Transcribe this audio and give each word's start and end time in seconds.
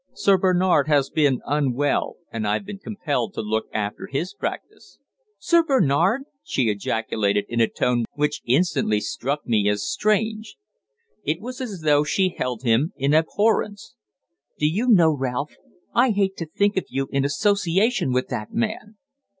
Sir 0.15 0.35
Bernard 0.39 0.87
has 0.87 1.11
been 1.11 1.43
unwell, 1.45 2.15
and 2.31 2.47
I've 2.47 2.65
been 2.65 2.79
compelled 2.79 3.35
to 3.35 3.41
look 3.41 3.67
after 3.71 4.07
his 4.07 4.33
practice." 4.33 4.97
"Sir 5.37 5.61
Bernard!" 5.61 6.23
she 6.41 6.71
ejaculated, 6.71 7.45
in 7.47 7.61
a 7.61 7.67
tone 7.67 8.05
which 8.15 8.41
instantly 8.45 8.99
struck 8.99 9.45
me 9.45 9.69
as 9.69 9.87
strange. 9.87 10.55
It 11.23 11.39
was 11.39 11.61
as 11.61 11.81
though 11.81 12.03
she 12.03 12.29
held 12.29 12.63
him 12.63 12.93
in 12.95 13.13
abhorrence. 13.13 13.93
"Do 14.57 14.65
you 14.65 14.87
know, 14.87 15.15
Ralph, 15.15 15.53
I 15.93 16.09
hate 16.09 16.35
to 16.37 16.47
think 16.47 16.77
of 16.77 16.85
you 16.89 17.07
in 17.11 17.23
association 17.23 18.11
with 18.11 18.27
that 18.29 18.51
man." 18.51 18.97